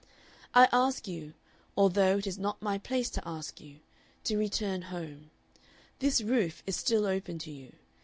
[0.55, 1.35] I ask you,
[1.77, 3.81] although it is not my place to ask you,
[4.23, 5.29] to return home.
[5.99, 7.73] This roof is still open to you.